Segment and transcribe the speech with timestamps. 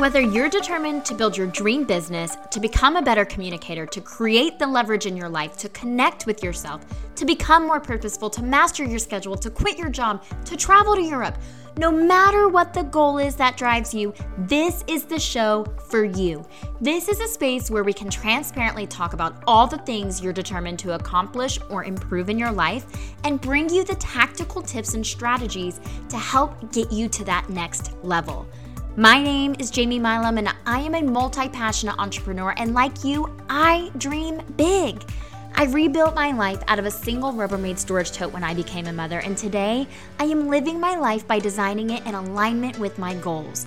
[0.00, 4.58] Whether you're determined to build your dream business, to become a better communicator, to create
[4.58, 6.86] the leverage in your life, to connect with yourself,
[7.16, 11.02] to become more purposeful, to master your schedule, to quit your job, to travel to
[11.02, 11.36] Europe,
[11.76, 16.46] no matter what the goal is that drives you, this is the show for you.
[16.80, 20.78] This is a space where we can transparently talk about all the things you're determined
[20.78, 22.86] to accomplish or improve in your life
[23.24, 25.78] and bring you the tactical tips and strategies
[26.08, 28.48] to help get you to that next level.
[29.00, 32.52] My name is Jamie Milam, and I am a multi passionate entrepreneur.
[32.58, 35.02] And like you, I dream big.
[35.54, 38.92] I rebuilt my life out of a single Rubbermaid storage tote when I became a
[38.92, 39.88] mother, and today
[40.18, 43.64] I am living my life by designing it in alignment with my goals.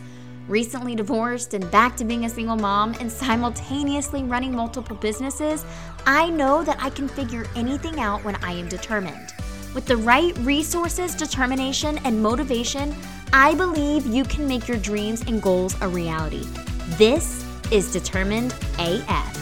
[0.47, 5.65] Recently divorced and back to being a single mom and simultaneously running multiple businesses,
[6.05, 9.33] I know that I can figure anything out when I am determined.
[9.73, 12.95] With the right resources, determination, and motivation,
[13.35, 16.45] I believe you can make your dreams and goals a reality.
[16.99, 19.39] This is Determined AF.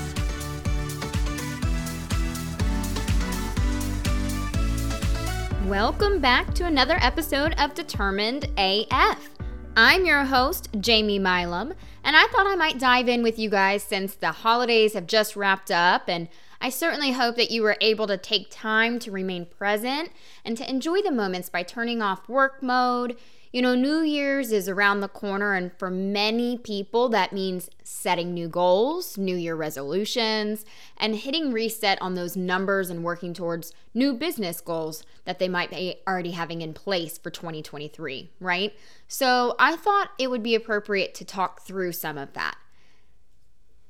[5.65, 9.29] Welcome back to another episode of Determined AF.
[9.75, 11.73] I'm your host, Jamie Milam,
[12.05, 15.35] and I thought I might dive in with you guys since the holidays have just
[15.35, 16.29] wrapped up, and
[16.61, 20.11] I certainly hope that you were able to take time to remain present
[20.45, 23.17] and to enjoy the moments by turning off work mode
[23.51, 28.33] you know, New Year's is around the corner, and for many people, that means setting
[28.33, 30.63] new goals, New Year resolutions,
[30.95, 35.69] and hitting reset on those numbers and working towards new business goals that they might
[35.69, 38.73] be already having in place for 2023, right?
[39.09, 42.55] So I thought it would be appropriate to talk through some of that.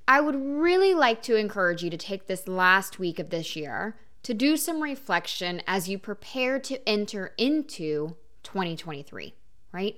[0.07, 3.95] I would really like to encourage you to take this last week of this year
[4.23, 9.35] to do some reflection as you prepare to enter into 2023
[9.71, 9.95] right?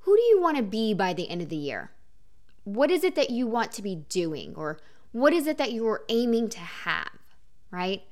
[0.00, 1.90] Who do you want to be by the end of the year?
[2.64, 4.54] What is it that you want to be doing?
[4.56, 4.78] Or
[5.12, 7.18] what is it that you're aiming to have,
[7.70, 8.02] right?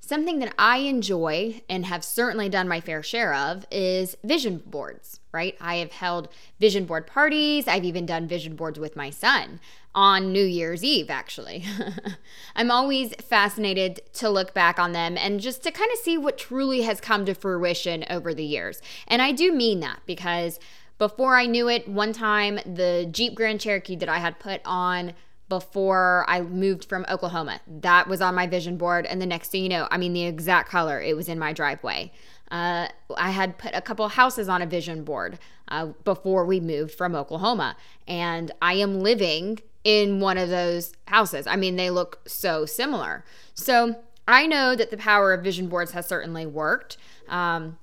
[0.00, 5.20] Something that I enjoy and have certainly done my fair share of is vision boards,
[5.32, 5.56] right?
[5.60, 6.28] I have held
[6.60, 7.66] vision board parties.
[7.66, 9.60] I've even done vision boards with my son
[9.94, 11.64] on New Year's Eve, actually.
[12.56, 16.36] I'm always fascinated to look back on them and just to kind of see what
[16.36, 18.82] truly has come to fruition over the years.
[19.06, 20.58] And I do mean that because
[20.98, 25.14] before I knew it, one time the Jeep Grand Cherokee that I had put on
[25.48, 29.06] before I moved from Oklahoma, that was on my vision board.
[29.06, 31.52] And the next thing you know, I mean, the exact color, it was in my
[31.52, 32.12] driveway.
[32.50, 35.38] Uh, I had put a couple houses on a vision board
[35.68, 37.76] uh, before we moved from Oklahoma.
[38.06, 41.46] And I am living in one of those houses.
[41.46, 43.24] I mean, they look so similar.
[43.54, 43.96] So
[44.26, 46.96] I know that the power of vision boards has certainly worked.
[47.28, 47.78] Um,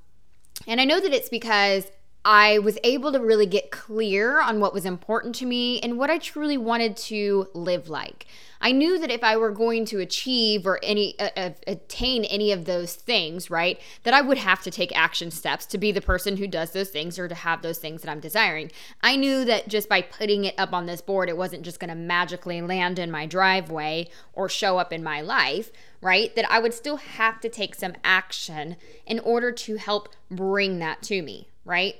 [0.67, 1.85] and I know that it's because
[2.23, 6.11] I was able to really get clear on what was important to me and what
[6.11, 8.27] I truly wanted to live like.
[8.63, 12.51] I knew that if I were going to achieve or any uh, uh, attain any
[12.51, 15.99] of those things, right, that I would have to take action steps to be the
[15.99, 18.71] person who does those things or to have those things that I'm desiring.
[19.01, 21.89] I knew that just by putting it up on this board, it wasn't just going
[21.89, 26.35] to magically land in my driveway or show up in my life, right?
[26.35, 28.75] That I would still have to take some action
[29.07, 31.95] in order to help bring that to me, right?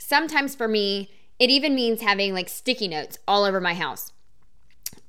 [0.00, 4.12] Sometimes for me, it even means having like sticky notes all over my house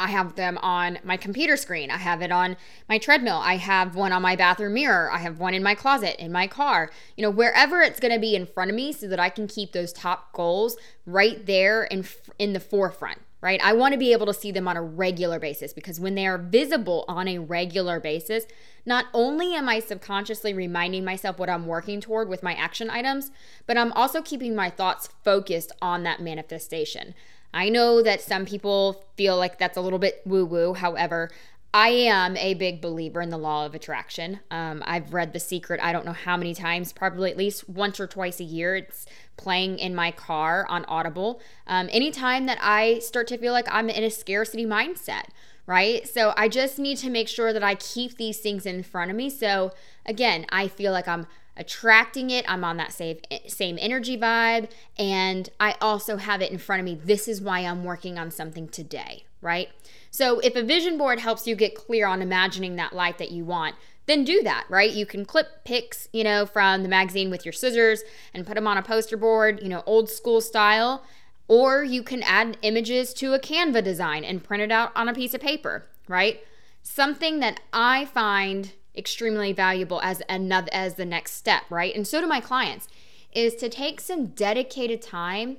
[0.01, 1.91] I have them on my computer screen.
[1.91, 2.57] I have it on
[2.89, 3.37] my treadmill.
[3.37, 5.11] I have one on my bathroom mirror.
[5.11, 8.19] I have one in my closet, in my car, you know, wherever it's going to
[8.19, 10.75] be in front of me so that I can keep those top goals
[11.05, 12.05] right there in
[12.39, 13.59] in the forefront, right?
[13.63, 16.27] I want to be able to see them on a regular basis because when they
[16.27, 18.45] are visible on a regular basis,
[18.85, 23.31] not only am I subconsciously reminding myself what I'm working toward with my action items,
[23.65, 27.15] but I'm also keeping my thoughts focused on that manifestation.
[27.53, 30.73] I know that some people feel like that's a little bit woo woo.
[30.73, 31.29] However,
[31.73, 34.41] I am a big believer in the law of attraction.
[34.51, 37.97] Um, I've read The Secret, I don't know how many times, probably at least once
[37.99, 38.75] or twice a year.
[38.75, 39.05] It's
[39.37, 41.41] playing in my car on Audible.
[41.67, 45.27] Um, anytime that I start to feel like I'm in a scarcity mindset,
[45.65, 46.05] right?
[46.05, 49.15] So I just need to make sure that I keep these things in front of
[49.15, 49.29] me.
[49.29, 49.71] So
[50.05, 51.25] again, I feel like I'm
[51.55, 52.43] attracting it.
[52.51, 56.85] I'm on that same same energy vibe and I also have it in front of
[56.85, 56.95] me.
[56.95, 59.69] This is why I'm working on something today, right?
[60.11, 63.45] So if a vision board helps you get clear on imagining that life that you
[63.45, 63.75] want,
[64.07, 64.91] then do that, right?
[64.91, 68.03] You can clip pics, you know, from the magazine with your scissors
[68.33, 71.03] and put them on a poster board, you know, old school style,
[71.47, 75.13] or you can add images to a Canva design and print it out on a
[75.13, 76.41] piece of paper, right?
[76.83, 81.95] Something that I find extremely valuable as another as the next step, right?
[81.95, 82.89] And so do my clients
[83.31, 85.57] is to take some dedicated time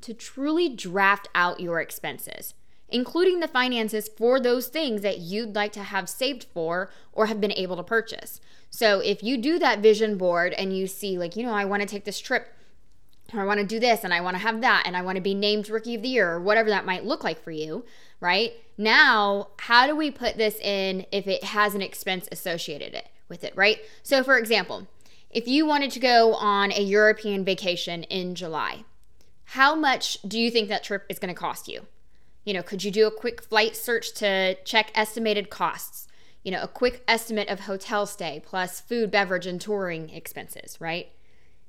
[0.00, 2.54] to truly draft out your expenses,
[2.90, 7.40] including the finances for those things that you'd like to have saved for or have
[7.40, 8.40] been able to purchase.
[8.70, 11.82] So if you do that vision board and you see, like, you know, I want
[11.82, 12.54] to take this trip
[13.34, 15.16] or I want to do this and I want to have that and I want
[15.16, 17.84] to be named rookie of the year or whatever that might look like for you,
[18.20, 18.52] right?
[18.78, 23.44] Now, how do we put this in if it has an expense associated it with
[23.44, 23.78] it, right?
[24.02, 24.86] So, for example,
[25.30, 28.84] if you wanted to go on a European vacation in July,
[29.44, 31.86] how much do you think that trip is going to cost you?
[32.44, 36.08] You know, could you do a quick flight search to check estimated costs?
[36.42, 41.08] You know, a quick estimate of hotel stay plus food, beverage, and touring expenses, right?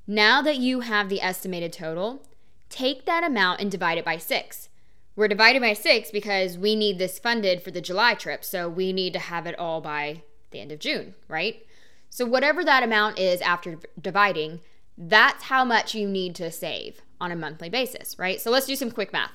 [0.07, 2.23] Now that you have the estimated total,
[2.69, 4.69] take that amount and divide it by six.
[5.15, 8.93] We're divided by six because we need this funded for the July trip, so we
[8.93, 11.65] need to have it all by the end of June, right?
[12.09, 14.61] So, whatever that amount is after dividing,
[14.97, 18.39] that's how much you need to save on a monthly basis, right?
[18.39, 19.31] So, let's do some quick math.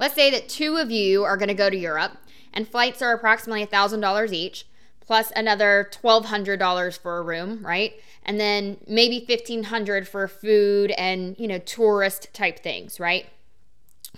[0.00, 2.16] Let's say that two of you are going to go to Europe
[2.54, 4.66] and flights are approximately $1,000 each
[4.98, 7.92] plus another $1200 for a room, right?
[8.24, 13.26] And then maybe $1,500 for food and, you know, tourist type things, right?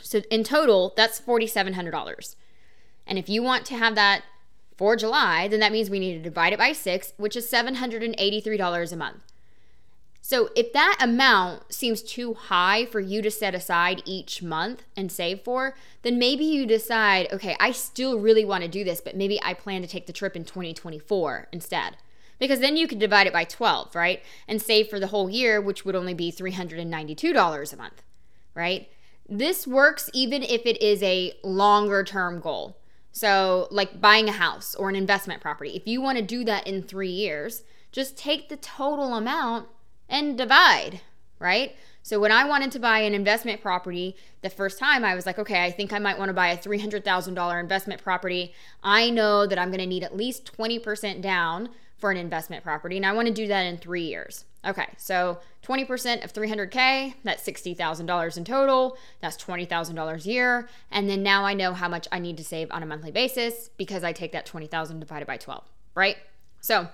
[0.00, 2.36] So in total, that's $4700.
[3.04, 4.22] And if you want to have that
[4.76, 8.92] for July, then that means we need to divide it by 6, which is $783
[8.92, 9.31] a month.
[10.24, 15.10] So if that amount seems too high for you to set aside each month and
[15.10, 19.16] save for, then maybe you decide, okay, I still really want to do this, but
[19.16, 21.96] maybe I plan to take the trip in 2024 instead.
[22.38, 24.22] Because then you could divide it by 12, right?
[24.46, 28.02] And save for the whole year, which would only be $392 a month,
[28.54, 28.88] right?
[29.28, 32.78] This works even if it is a longer term goal.
[33.10, 35.70] So, like buying a house or an investment property.
[35.70, 39.68] If you want to do that in three years, just take the total amount
[40.12, 41.00] and divide,
[41.40, 41.74] right?
[42.02, 45.38] So when I wanted to buy an investment property the first time, I was like,
[45.38, 48.54] okay, I think I might want to buy a $300,000 investment property.
[48.82, 52.96] I know that I'm going to need at least 20% down for an investment property,
[52.96, 54.44] and I want to do that in three years.
[54.64, 58.96] Okay, so 20% of 300K, that's $60,000 in total.
[59.20, 60.68] That's $20,000 a year.
[60.90, 63.70] And then now I know how much I need to save on a monthly basis
[63.76, 66.16] because I take that 20,000 divided by 12, right?
[66.60, 66.88] So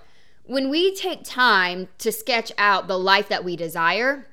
[0.49, 4.25] when we take time to sketch out the life that we desire,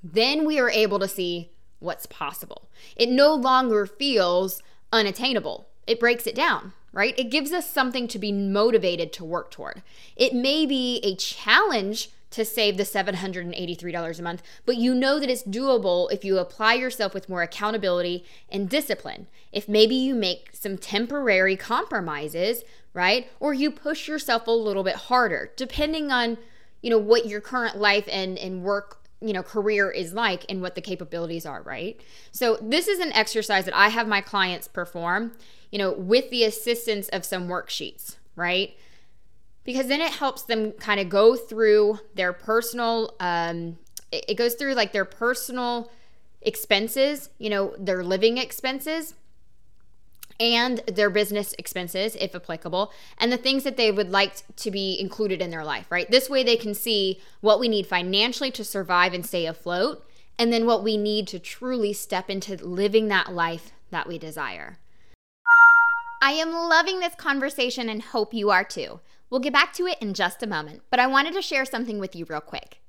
[0.00, 1.50] then we are able to see
[1.80, 2.68] what's possible.
[2.94, 6.72] It no longer feels unattainable, it breaks it down.
[6.92, 7.18] Right?
[7.18, 9.82] It gives us something to be motivated to work toward.
[10.14, 15.28] It may be a challenge to save the $783 a month, but you know that
[15.28, 19.26] it's doable if you apply yourself with more accountability and discipline.
[19.50, 22.62] If maybe you make some temporary compromises
[22.94, 23.28] right?
[23.40, 26.38] Or you push yourself a little bit harder, depending on,
[26.80, 30.60] you know, what your current life and, and work you know career is like and
[30.60, 31.98] what the capabilities are right
[32.30, 35.32] so this is an exercise that i have my clients perform
[35.70, 38.76] you know with the assistance of some worksheets right
[39.64, 43.78] because then it helps them kind of go through their personal um
[44.12, 45.90] it, goes through like their personal
[46.42, 49.14] expenses you know their living expenses
[50.40, 54.98] and their business expenses, if applicable, and the things that they would like to be
[55.00, 56.10] included in their life, right?
[56.10, 60.06] This way they can see what we need financially to survive and stay afloat,
[60.38, 64.78] and then what we need to truly step into living that life that we desire.
[66.22, 69.00] I am loving this conversation and hope you are too.
[69.30, 71.98] We'll get back to it in just a moment, but I wanted to share something
[71.98, 72.80] with you real quick.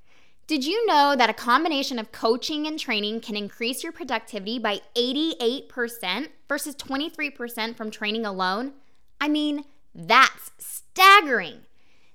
[0.48, 4.82] Did you know that a combination of coaching and training can increase your productivity by
[4.96, 8.74] 88% versus 23% from training alone?
[9.20, 11.62] I mean, that's staggering.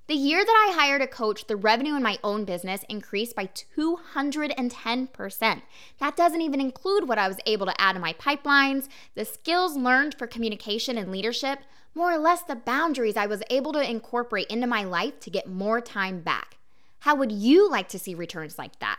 [0.06, 3.48] The year that I hired a coach, the revenue in my own business increased by
[3.76, 5.62] 210%.
[5.98, 9.76] That doesn't even include what I was able to add to my pipelines, the skills
[9.76, 11.58] learned for communication and leadership,
[11.96, 15.48] more or less the boundaries I was able to incorporate into my life to get
[15.48, 16.58] more time back.
[17.00, 18.98] How would you like to see returns like that?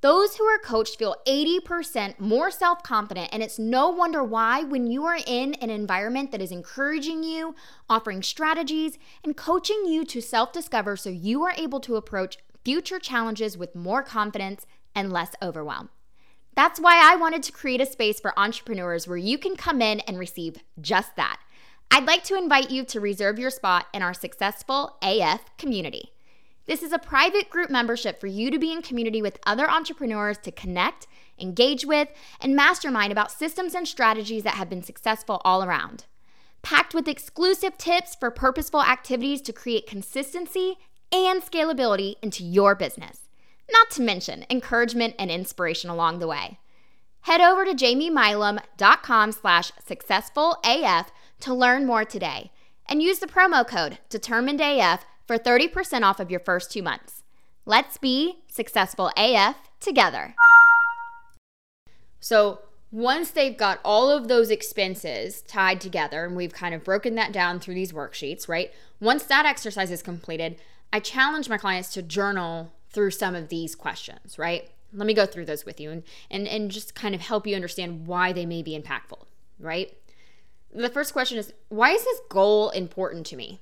[0.00, 4.86] Those who are coached feel 80% more self confident, and it's no wonder why when
[4.86, 7.54] you are in an environment that is encouraging you,
[7.88, 12.98] offering strategies, and coaching you to self discover so you are able to approach future
[12.98, 15.90] challenges with more confidence and less overwhelm.
[16.54, 20.00] That's why I wanted to create a space for entrepreneurs where you can come in
[20.00, 21.38] and receive just that.
[21.90, 26.12] I'd like to invite you to reserve your spot in our Successful AF community.
[26.66, 30.38] This is a private group membership for you to be in community with other entrepreneurs
[30.38, 31.06] to connect,
[31.38, 32.08] engage with,
[32.40, 36.06] and mastermind about systems and strategies that have been successful all around.
[36.62, 40.76] Packed with exclusive tips for purposeful activities to create consistency
[41.10, 43.28] and scalability into your business.
[43.72, 46.58] Not to mention encouragement and inspiration along the way.
[47.22, 51.06] Head over to jamiemilam.com slash successfulaf
[51.40, 52.50] to learn more today
[52.88, 57.22] and use the promo code determinedaf for 30% off of your first two months.
[57.64, 60.34] Let's be successful AF together.
[62.18, 67.14] So, once they've got all of those expenses tied together, and we've kind of broken
[67.14, 68.72] that down through these worksheets, right?
[68.98, 70.56] Once that exercise is completed,
[70.92, 74.68] I challenge my clients to journal through some of these questions, right?
[74.92, 77.54] Let me go through those with you and, and, and just kind of help you
[77.54, 79.26] understand why they may be impactful,
[79.60, 79.96] right?
[80.74, 83.60] The first question is why is this goal important to me?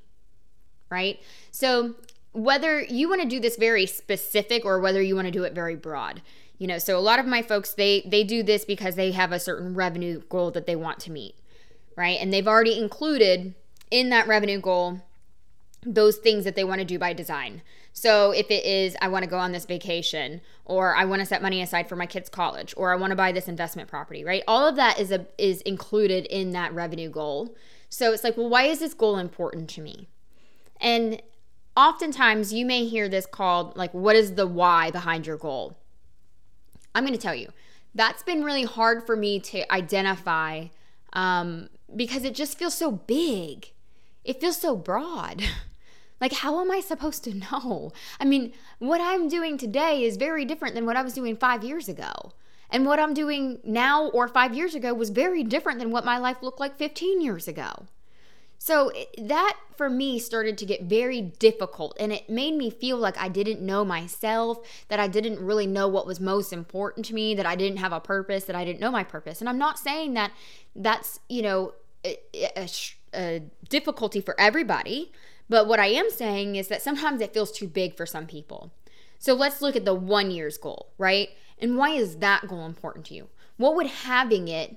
[0.90, 1.20] Right?
[1.50, 1.94] So,
[2.32, 5.54] whether you want to do this very specific or whether you want to do it
[5.54, 6.22] very broad,
[6.58, 9.32] you know, so a lot of my folks they they do this because they have
[9.32, 11.36] a certain revenue goal that they want to meet,
[11.96, 12.18] right?
[12.20, 13.54] And they've already included
[13.90, 15.00] in that revenue goal
[15.82, 17.62] those things that they want to do by design.
[17.92, 21.26] So if it is, I want to go on this vacation, or I want to
[21.26, 24.24] set money aside for my kids' college, or I want to buy this investment property,
[24.24, 24.42] right?
[24.46, 27.56] All of that is a is included in that revenue goal.
[27.88, 30.08] So it's like, well, why is this goal important to me?
[30.80, 31.22] And
[31.76, 35.76] oftentimes you may hear this called like, what is the why behind your goal?
[36.94, 37.50] I'm going to tell you,
[37.94, 40.66] that's been really hard for me to identify
[41.12, 43.72] um, because it just feels so big.
[44.24, 45.42] It feels so broad.
[46.20, 47.92] Like, how am I supposed to know?
[48.18, 51.62] I mean, what I'm doing today is very different than what I was doing five
[51.62, 52.32] years ago.
[52.70, 56.18] And what I'm doing now or five years ago was very different than what my
[56.18, 57.86] life looked like 15 years ago.
[58.58, 62.96] So eh, that for me started to get very difficult and it made me feel
[62.96, 67.14] like I didn't know myself, that I didn't really know what was most important to
[67.14, 69.40] me, that I didn't have a purpose, that I didn't know my purpose.
[69.40, 70.32] And I'm not saying that
[70.74, 71.74] that's, you know,
[72.04, 72.18] a,
[73.14, 75.12] a, difficulty for everybody.
[75.48, 78.72] But what I am saying is that sometimes it feels too big for some people.
[79.18, 81.30] So let's look at the one year's goal, right?
[81.58, 83.28] And why is that goal important to you?
[83.56, 84.76] What would having it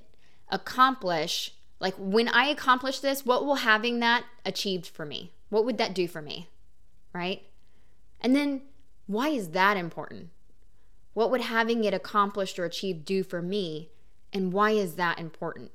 [0.50, 1.53] accomplish?
[1.81, 5.33] Like when I accomplish this, what will having that achieved for me?
[5.50, 6.47] What would that do for me?
[7.11, 7.43] Right?
[8.21, 8.61] And then
[9.07, 10.29] why is that important?
[11.13, 13.89] What would having it accomplished or achieved do for me?
[14.31, 15.71] And why is that important?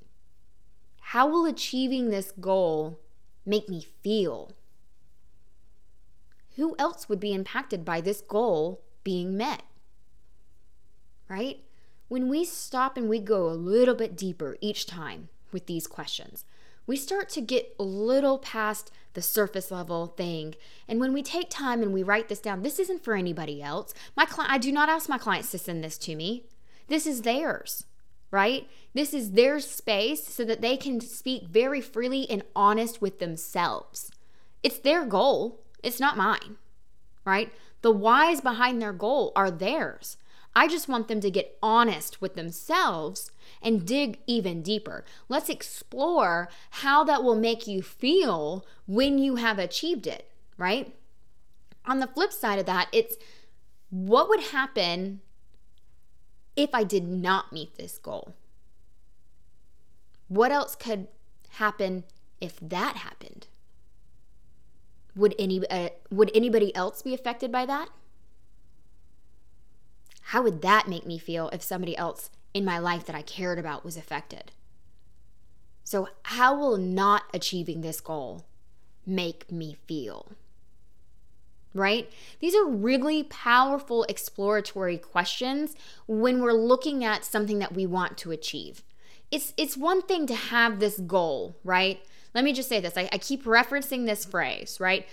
[1.01, 3.01] How will achieving this goal
[3.45, 4.53] make me feel?
[6.57, 9.63] who else would be impacted by this goal being met?
[11.29, 11.61] Right?
[12.09, 16.45] When we stop and we go a little bit deeper each time with these questions,
[16.87, 20.55] we start to get a little past the surface level thing.
[20.87, 23.93] And when we take time and we write this down, this isn't for anybody else.
[24.17, 26.45] My client I do not ask my clients to send this to me.
[26.89, 27.85] This is theirs,
[28.31, 28.69] right?
[28.95, 34.11] This is their space so that they can speak very freely and honest with themselves.
[34.63, 35.61] It's their goal.
[35.83, 36.57] It's not mine,
[37.25, 37.53] right?
[37.83, 40.17] The whys behind their goal are theirs.
[40.57, 45.05] I just want them to get honest with themselves and dig even deeper.
[45.29, 50.95] Let's explore how that will make you feel when you have achieved it, right?
[51.85, 53.17] On the flip side of that, it's
[53.91, 55.21] what would happen
[56.57, 58.35] if I did not meet this goal?
[60.29, 61.09] What else could
[61.51, 62.05] happen
[62.41, 63.47] if that happened?
[65.15, 67.91] Would any uh, would anybody else be affected by that?
[70.37, 73.59] How would that make me feel if somebody else in my life that I cared
[73.59, 74.53] about was affected?
[75.83, 78.45] So, how will not achieving this goal
[79.07, 80.33] make me feel?
[81.73, 82.13] Right?
[82.41, 85.75] These are really powerful exploratory questions
[86.07, 88.83] when we're looking at something that we want to achieve.
[89.31, 91.99] It's it's one thing to have this goal, right?
[92.35, 95.07] let me just say this I, I keep referencing this phrase, right?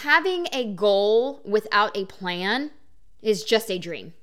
[0.00, 2.70] Having a goal without a plan
[3.20, 4.14] is just a dream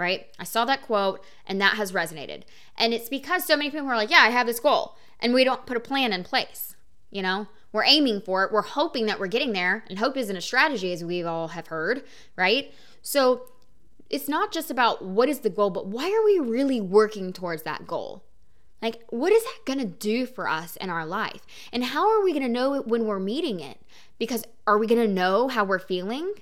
[0.00, 0.26] right?
[0.38, 2.42] I saw that quote and that has resonated.
[2.76, 4.96] And it's because so many people are like, yeah, I have this goal.
[5.20, 6.74] And we don't put a plan in place.
[7.10, 8.52] You know, we're aiming for it.
[8.52, 9.84] We're hoping that we're getting there.
[9.88, 12.02] And hope isn't a strategy, as we all have heard,
[12.34, 12.72] right?
[13.02, 13.42] So
[14.08, 17.64] it's not just about what is the goal, but why are we really working towards
[17.64, 18.24] that goal?
[18.80, 21.46] Like, what is that gonna do for us in our life?
[21.72, 23.78] And how are we gonna know when we're meeting it?
[24.18, 26.32] Because are we gonna know how we're feeling?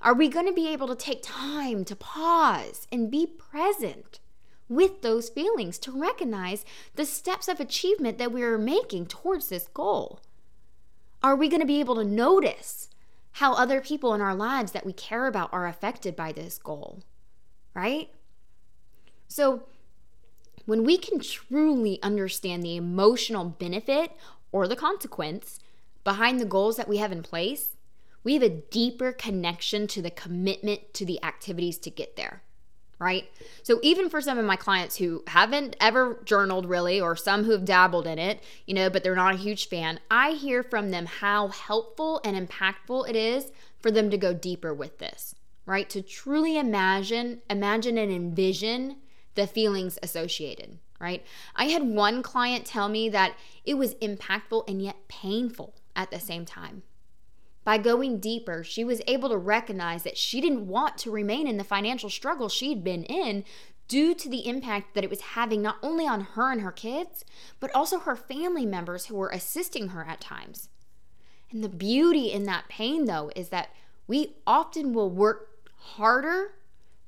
[0.00, 4.20] Are we gonna be able to take time to pause and be present
[4.68, 9.68] with those feelings to recognize the steps of achievement that we are making towards this
[9.72, 10.20] goal?
[11.22, 12.88] Are we gonna be able to notice
[13.32, 17.02] how other people in our lives that we care about are affected by this goal?
[17.74, 18.10] Right?
[19.28, 19.64] So,
[20.66, 24.12] when we can truly understand the emotional benefit
[24.52, 25.60] or the consequence
[26.02, 27.75] behind the goals that we have in place,
[28.26, 32.42] we have a deeper connection to the commitment to the activities to get there.
[32.98, 33.30] right?
[33.62, 37.52] So even for some of my clients who haven't ever journaled really or some who
[37.52, 40.90] have dabbled in it, you know, but they're not a huge fan, I hear from
[40.90, 45.88] them how helpful and impactful it is for them to go deeper with this, right?
[45.90, 48.96] To truly imagine, imagine and envision
[49.34, 51.24] the feelings associated, right?
[51.54, 56.18] I had one client tell me that it was impactful and yet painful at the
[56.18, 56.82] same time.
[57.66, 61.56] By going deeper, she was able to recognize that she didn't want to remain in
[61.56, 63.42] the financial struggle she'd been in
[63.88, 67.24] due to the impact that it was having not only on her and her kids,
[67.58, 70.68] but also her family members who were assisting her at times.
[71.50, 73.70] And the beauty in that pain, though, is that
[74.06, 76.52] we often will work harder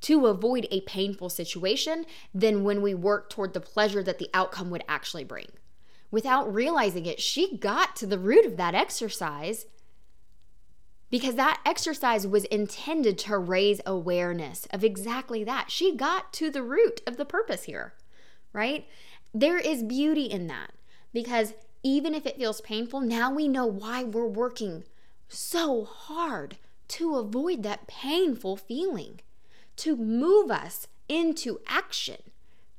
[0.00, 4.70] to avoid a painful situation than when we work toward the pleasure that the outcome
[4.70, 5.46] would actually bring.
[6.10, 9.66] Without realizing it, she got to the root of that exercise
[11.10, 15.70] because that exercise was intended to raise awareness of exactly that.
[15.70, 17.94] She got to the root of the purpose here,
[18.52, 18.86] right?
[19.32, 20.72] There is beauty in that
[21.12, 24.84] because even if it feels painful, now we know why we're working
[25.28, 26.56] so hard
[26.88, 29.20] to avoid that painful feeling,
[29.76, 32.16] to move us into action,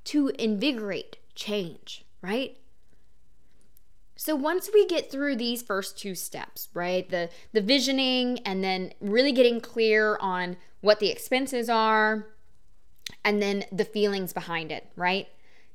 [0.04, 2.58] to invigorate change, right?
[4.20, 7.10] So once we get through these first two steps, right?
[7.10, 12.28] The the visioning and then really getting clear on what the expenses are
[13.24, 15.30] and then the feelings behind it, right?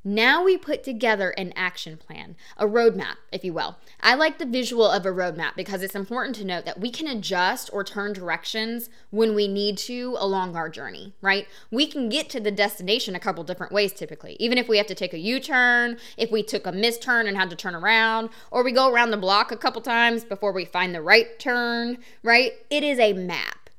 [0.06, 3.78] Now we put together an action plan, a roadmap, if you will.
[4.02, 7.06] I like the visual of a roadmap because it's important to note that we can
[7.06, 11.46] adjust or turn directions when we need to along our journey, right?
[11.70, 14.36] We can get to the destination a couple different ways typically.
[14.38, 17.34] Even if we have to take a U turn, if we took a misturn and
[17.34, 20.66] had to turn around, or we go around the block a couple times before we
[20.66, 22.52] find the right turn, right?
[22.68, 23.70] It is a map.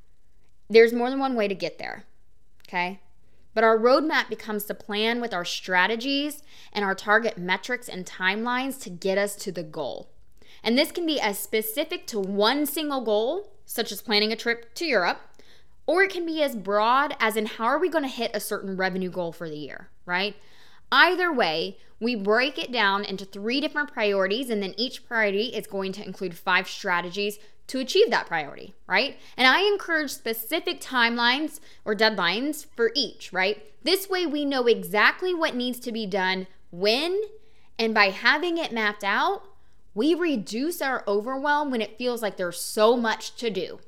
[0.68, 2.02] There's more than one way to get there,
[2.66, 2.98] okay?
[3.56, 6.42] But our roadmap becomes the plan with our strategies
[6.74, 10.10] and our target metrics and timelines to get us to the goal.
[10.62, 14.74] And this can be as specific to one single goal, such as planning a trip
[14.74, 15.22] to Europe,
[15.86, 18.40] or it can be as broad as in how are we going to hit a
[18.40, 20.36] certain revenue goal for the year, right?
[20.90, 25.66] Either way, we break it down into three different priorities, and then each priority is
[25.66, 29.18] going to include five strategies to achieve that priority, right?
[29.36, 33.64] And I encourage specific timelines or deadlines for each, right?
[33.82, 37.20] This way we know exactly what needs to be done when,
[37.78, 39.42] and by having it mapped out,
[39.94, 43.80] we reduce our overwhelm when it feels like there's so much to do.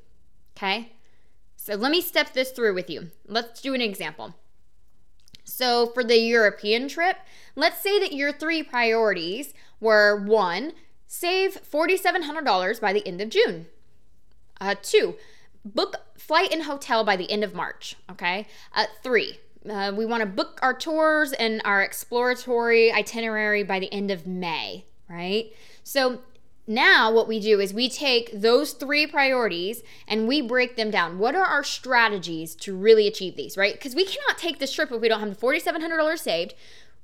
[0.57, 0.93] Okay?
[1.55, 3.11] So let me step this through with you.
[3.27, 4.33] Let's do an example.
[5.59, 7.17] So, for the European trip,
[7.53, 10.71] let's say that your three priorities were one,
[11.05, 13.65] Save $4,700 by the end of June.
[14.61, 15.15] Uh, two,
[15.65, 17.97] book flight and hotel by the end of March.
[18.09, 18.47] Okay.
[18.73, 19.37] Uh, three,
[19.69, 24.25] uh, we want to book our tours and our exploratory itinerary by the end of
[24.25, 25.51] May, right?
[25.83, 26.19] So
[26.69, 31.17] now what we do is we take those three priorities and we break them down.
[31.17, 33.73] What are our strategies to really achieve these, right?
[33.73, 36.53] Because we cannot take this trip if we don't have the $4,700 saved.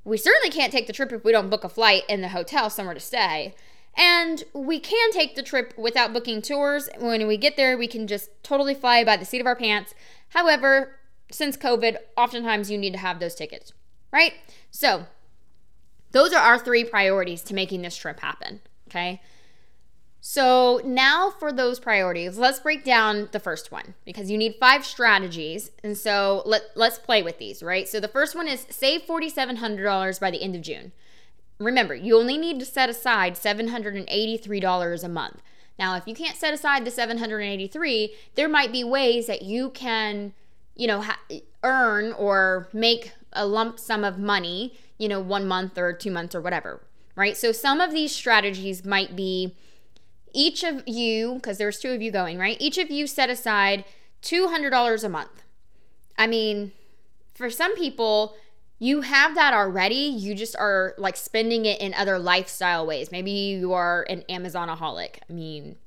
[0.04, 2.70] We certainly can't take the trip if we don't book a flight and the hotel
[2.70, 3.56] somewhere to stay.
[3.98, 6.88] And we can take the trip without booking tours.
[7.00, 9.96] When we get there, we can just totally fly by the seat of our pants.
[10.30, 11.00] However,
[11.32, 13.74] since COVID, oftentimes you need to have those tickets,
[14.12, 14.34] right?
[14.70, 15.08] So,
[16.12, 19.22] those are our three priorities to making this trip happen, okay?
[20.28, 24.84] So, now for those priorities, let's break down the first one because you need five
[24.84, 25.70] strategies.
[25.84, 27.88] And so, let, let's play with these, right?
[27.88, 30.94] So, the first one is save $4,700 by the end of June.
[31.60, 35.44] Remember, you only need to set aside $783 a month.
[35.78, 40.34] Now, if you can't set aside the 783, there might be ways that you can,
[40.76, 41.20] you know, ha-
[41.62, 46.34] earn or make a lump sum of money, you know, one month or two months
[46.34, 46.82] or whatever,
[47.16, 47.38] right?
[47.38, 49.56] So some of these strategies might be
[50.36, 52.58] each of you, because there's two of you going, right?
[52.60, 53.86] Each of you set aside
[54.22, 55.44] $200 a month.
[56.18, 56.72] I mean,
[57.34, 58.36] for some people,
[58.78, 59.96] you have that already.
[59.96, 63.12] You just are like spending it in other lifestyle ways.
[63.12, 65.20] Maybe you are an Amazonaholic.
[65.30, 65.78] I mean,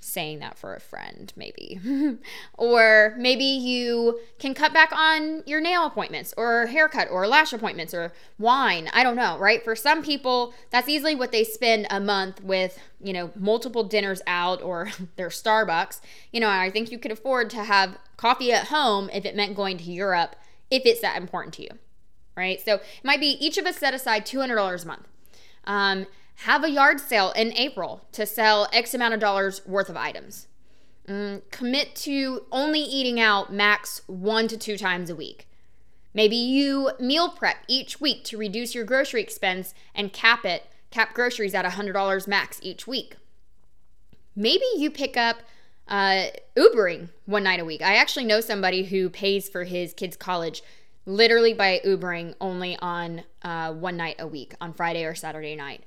[0.00, 1.78] saying that for a friend, maybe.
[2.54, 7.92] or maybe you can cut back on your nail appointments or haircut or lash appointments
[7.92, 8.88] or wine.
[8.92, 9.62] I don't know, right?
[9.62, 14.22] For some people, that's easily what they spend a month with, you know, multiple dinners
[14.26, 16.00] out or their Starbucks.
[16.32, 19.54] You know, I think you could afford to have coffee at home if it meant
[19.54, 20.34] going to Europe
[20.70, 21.70] if it's that important to you
[22.36, 22.60] right?
[22.64, 25.06] So it might be each of us set aside $200 a month.
[25.64, 26.06] Um,
[26.44, 30.46] have a yard sale in April to sell X amount of dollars worth of items.
[31.06, 35.46] Mm, commit to only eating out max one to two times a week.
[36.14, 41.12] Maybe you meal prep each week to reduce your grocery expense and cap it, cap
[41.12, 43.16] groceries at $100 max each week.
[44.34, 45.42] Maybe you pick up
[45.88, 47.82] uh, Ubering one night a week.
[47.82, 50.62] I actually know somebody who pays for his kids' college
[51.04, 55.84] literally by Ubering only on uh, one night a week, on Friday or Saturday night,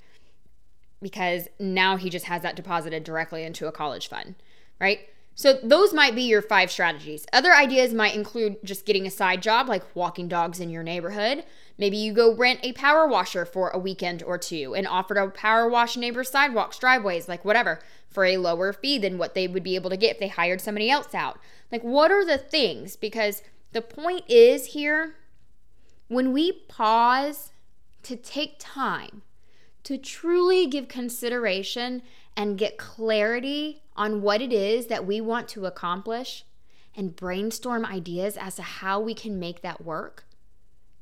[1.03, 4.35] because now he just has that deposited directly into a college fund,
[4.79, 5.01] right?
[5.35, 7.25] So those might be your five strategies.
[7.33, 11.43] Other ideas might include just getting a side job like walking dogs in your neighborhood.
[11.77, 15.27] Maybe you go rent a power washer for a weekend or two and offer to
[15.27, 19.63] power wash neighbors' sidewalks, driveways, like whatever, for a lower fee than what they would
[19.63, 21.39] be able to get if they hired somebody else out.
[21.71, 22.95] Like, what are the things?
[22.95, 25.15] Because the point is here
[26.09, 27.51] when we pause
[28.03, 29.23] to take time
[29.83, 32.01] to truly give consideration
[32.35, 36.45] and get clarity on what it is that we want to accomplish
[36.95, 40.25] and brainstorm ideas as to how we can make that work,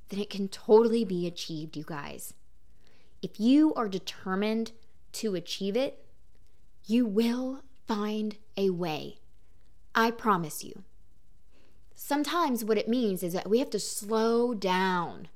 [0.09, 2.33] then it can totally be achieved, you guys.
[3.21, 4.71] If you are determined
[5.13, 6.05] to achieve it,
[6.85, 9.19] you will find a way.
[9.93, 10.83] I promise you.
[11.93, 15.27] Sometimes what it means is that we have to slow down.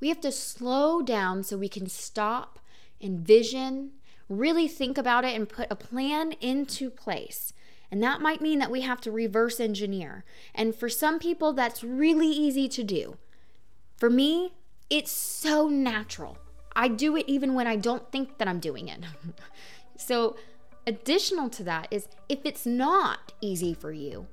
[0.00, 2.58] We have to slow down so we can stop,
[3.00, 3.92] envision,
[4.28, 7.52] really think about it, and put a plan into place.
[7.90, 10.24] And that might mean that we have to reverse engineer.
[10.54, 13.16] And for some people, that's really easy to do.
[13.96, 14.54] For me,
[14.90, 16.38] it's so natural.
[16.74, 19.00] I do it even when I don't think that I'm doing it.
[19.96, 20.36] so,
[20.86, 24.26] additional to that is if it's not easy for you,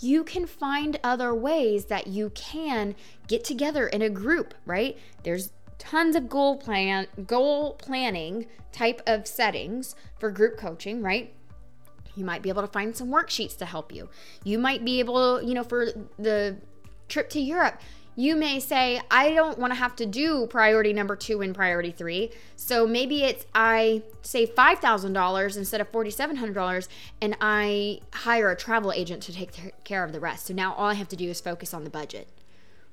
[0.00, 2.94] you can find other ways that you can
[3.26, 4.96] get together in a group, right?
[5.24, 11.34] There's tons of goal plan goal planning type of settings for group coaching, right?
[12.14, 14.08] You might be able to find some worksheets to help you.
[14.44, 15.86] You might be able, you know, for
[16.18, 16.56] the
[17.08, 17.80] trip to Europe,
[18.18, 21.92] you may say, I don't want to have to do priority number two and priority
[21.92, 22.32] three.
[22.56, 26.88] So maybe it's I save $5,000 instead of $4,700
[27.20, 30.46] and I hire a travel agent to take care of the rest.
[30.46, 32.26] So now all I have to do is focus on the budget,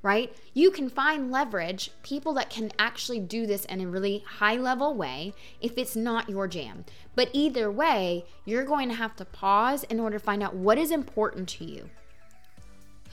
[0.05, 0.31] right?
[0.53, 4.93] You can find leverage, people that can actually do this in a really high level
[4.93, 6.85] way if it's not your jam.
[7.15, 10.77] But either way, you're going to have to pause in order to find out what
[10.77, 11.89] is important to you.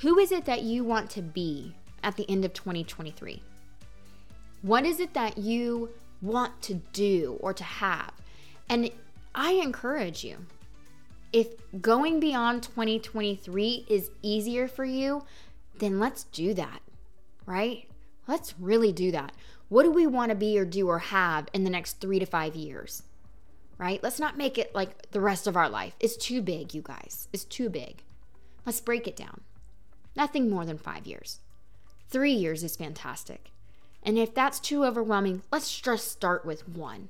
[0.02, 3.42] Who is it that you want to be at the end of 2023?
[4.60, 5.88] What is it that you
[6.20, 8.12] want to do or to have?
[8.68, 8.90] And
[9.34, 10.36] I encourage you,
[11.32, 11.48] if
[11.80, 15.24] going beyond 2023 is easier for you,
[15.78, 16.80] then let's do that,
[17.46, 17.88] right?
[18.26, 19.32] Let's really do that.
[19.68, 22.26] What do we want to be or do or have in the next three to
[22.26, 23.02] five years?
[23.78, 24.02] Right?
[24.02, 25.96] Let's not make it like the rest of our life.
[25.98, 27.26] It's too big, you guys.
[27.32, 28.02] It's too big.
[28.64, 29.40] Let's break it down.
[30.14, 31.40] Nothing more than five years.
[32.08, 33.50] Three years is fantastic.
[34.02, 37.08] And if that's too overwhelming, let's just start with one.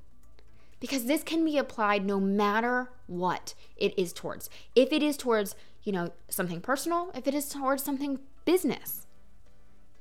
[0.78, 4.48] Because this can be applied no matter what it is towards.
[4.74, 9.06] If it is towards, you know, something personal, if it is towards something business,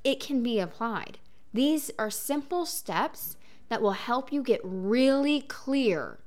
[0.03, 1.19] it can be applied.
[1.53, 3.37] These are simple steps
[3.69, 6.19] that will help you get really clear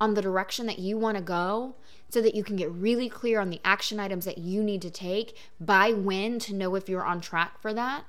[0.00, 1.76] on the direction that you want to go
[2.08, 4.90] so that you can get really clear on the action items that you need to
[4.90, 8.04] take by when to know if you're on track for that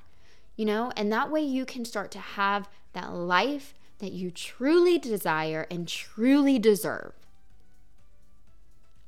[0.56, 5.00] you know, and that way you can start to have that life that you truly
[5.00, 7.14] desire and truly deserve.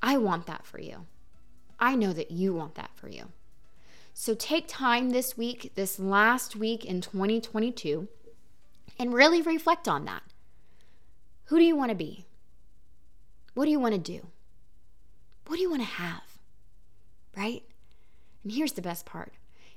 [0.02, 1.06] I want that for you.
[1.80, 3.32] I know that you want that for you.
[4.18, 8.08] So take time this week, this last week in 2022,
[8.98, 10.24] and really reflect on that.
[11.48, 12.26] Who do you want to be?
[13.56, 14.28] What do you want to do?
[15.48, 16.24] What do you want to have?
[17.36, 17.64] Right?
[18.42, 19.34] And here's the best part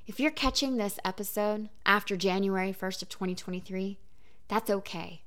[0.07, 3.99] if you're catching this episode after January 1st of 2023,
[4.47, 5.23] that's okay.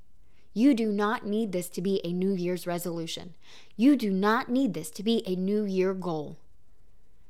[0.53, 3.33] You do not need this to be a New Year's resolution.
[3.75, 6.37] You do not need this to be a New Year goal.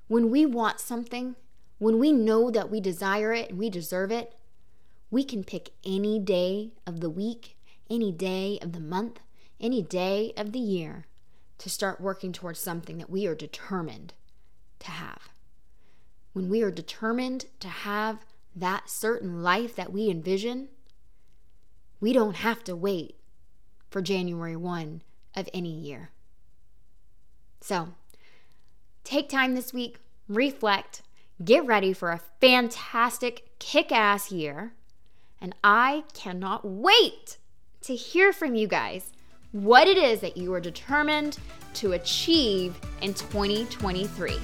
[0.08, 1.36] When we want something,
[1.82, 4.34] when we know that we desire it and we deserve it,
[5.10, 7.58] we can pick any day of the week,
[7.90, 9.20] any day of the month,
[9.60, 11.06] any day of the year
[11.58, 14.14] to start working towards something that we are determined
[14.80, 15.30] to have
[16.34, 20.70] when we are determined to have that certain life that we envision,
[22.00, 23.18] we don't have to wait
[23.90, 25.02] for January 1
[25.36, 26.10] of any year.
[27.60, 27.90] So,
[29.04, 31.02] take time this week, reflect,
[31.44, 34.74] get ready for a fantastic, kick ass year.
[35.40, 37.38] And I cannot wait
[37.82, 39.12] to hear from you guys
[39.52, 41.38] what it is that you are determined
[41.76, 44.38] to achieve in 2023.